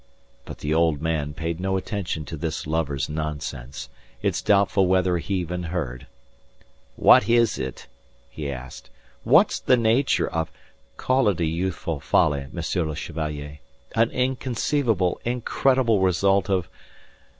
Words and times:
But 0.45 0.57
the 0.57 0.73
old 0.73 0.99
man 0.99 1.35
paid 1.35 1.59
no 1.59 1.77
attention 1.77 2.25
to 2.25 2.35
this 2.35 2.65
lover's 2.65 3.07
nonsense. 3.07 3.87
It's 4.23 4.41
doubtful 4.41 4.87
whether 4.87 5.19
he 5.19 5.35
even 5.35 5.65
heard. 5.69 6.07
"What 6.95 7.29
is 7.29 7.59
it?" 7.59 7.85
he 8.27 8.51
asked. 8.51 8.89
"What's 9.23 9.59
the 9.59 9.77
nature 9.77 10.27
of..." 10.27 10.51
"Call 10.97 11.29
it 11.29 11.39
a 11.39 11.45
youthful 11.45 11.99
folly, 11.99 12.47
Monsieur 12.51 12.83
le 12.83 12.95
Chevalier. 12.95 13.59
An 13.95 14.09
inconceivable, 14.09 15.21
incredible 15.23 15.99
result 15.99 16.49
of..." 16.49 16.67